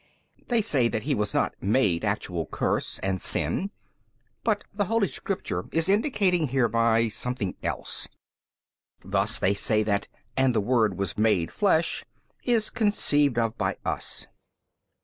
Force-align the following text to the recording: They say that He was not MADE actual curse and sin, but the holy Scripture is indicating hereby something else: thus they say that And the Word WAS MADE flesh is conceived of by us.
They 0.47 0.63
say 0.63 0.87
that 0.87 1.03
He 1.03 1.13
was 1.13 1.31
not 1.31 1.53
MADE 1.61 2.03
actual 2.03 2.47
curse 2.47 2.97
and 3.03 3.21
sin, 3.21 3.69
but 4.43 4.63
the 4.73 4.85
holy 4.85 5.07
Scripture 5.07 5.65
is 5.71 5.87
indicating 5.89 6.47
hereby 6.47 7.07
something 7.07 7.53
else: 7.61 8.07
thus 9.05 9.37
they 9.37 9.53
say 9.53 9.83
that 9.83 10.07
And 10.35 10.55
the 10.55 10.59
Word 10.59 10.97
WAS 10.97 11.19
MADE 11.19 11.51
flesh 11.51 12.03
is 12.43 12.71
conceived 12.71 13.37
of 13.37 13.55
by 13.59 13.77
us. 13.85 14.25